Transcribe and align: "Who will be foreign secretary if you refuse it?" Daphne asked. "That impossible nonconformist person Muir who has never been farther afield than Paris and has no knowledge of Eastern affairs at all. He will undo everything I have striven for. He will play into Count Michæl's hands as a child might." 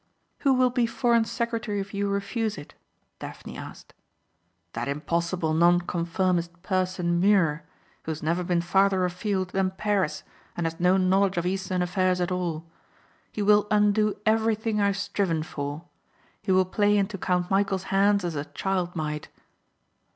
"Who 0.39 0.53
will 0.55 0.71
be 0.71 0.87
foreign 0.87 1.25
secretary 1.25 1.79
if 1.79 1.93
you 1.93 2.09
refuse 2.09 2.57
it?" 2.57 2.73
Daphne 3.19 3.55
asked. 3.55 3.93
"That 4.73 4.87
impossible 4.87 5.53
nonconformist 5.53 6.63
person 6.63 7.19
Muir 7.19 7.61
who 8.01 8.09
has 8.09 8.23
never 8.23 8.43
been 8.43 8.61
farther 8.61 9.05
afield 9.05 9.51
than 9.51 9.69
Paris 9.69 10.23
and 10.57 10.65
has 10.65 10.79
no 10.79 10.97
knowledge 10.97 11.37
of 11.37 11.45
Eastern 11.45 11.83
affairs 11.83 12.19
at 12.19 12.31
all. 12.31 12.65
He 13.31 13.43
will 13.43 13.67
undo 13.69 14.15
everything 14.25 14.81
I 14.81 14.87
have 14.87 14.97
striven 14.97 15.43
for. 15.43 15.83
He 16.41 16.51
will 16.51 16.65
play 16.65 16.97
into 16.97 17.19
Count 17.19 17.49
Michæl's 17.49 17.83
hands 17.93 18.25
as 18.25 18.33
a 18.35 18.45
child 18.45 18.95
might." 18.95 19.29